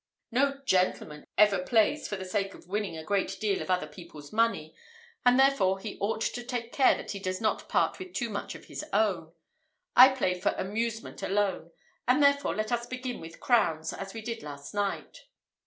No 0.31 0.59
gentleman 0.65 1.25
ever 1.37 1.59
plays 1.63 2.07
for 2.07 2.15
the 2.15 2.25
sake 2.25 2.55
of 2.55 2.65
winning 2.67 2.97
a 2.97 3.03
great 3.03 3.39
deal 3.39 3.61
of 3.61 3.69
other 3.69 3.85
people's 3.85 4.33
money, 4.33 4.73
and 5.23 5.39
therefore 5.39 5.77
he 5.77 5.99
ought 5.99 6.21
to 6.21 6.43
take 6.43 6.71
care 6.73 6.95
that 6.97 7.11
he 7.11 7.19
does 7.19 7.39
not 7.39 7.69
part 7.69 7.99
with 7.99 8.13
too 8.15 8.31
much 8.31 8.55
of 8.55 8.65
his 8.65 8.83
own. 8.93 9.31
I 9.95 10.09
play 10.09 10.33
for 10.39 10.53
amusement 10.57 11.21
alone, 11.21 11.69
and 12.07 12.23
therefore 12.23 12.55
let 12.55 12.71
us 12.71 12.87
begin 12.87 13.21
with 13.21 13.39
crowns, 13.39 13.93
as 13.93 14.11
we 14.15 14.21
did 14.21 14.41
last 14.41 14.73
night." 14.73 15.25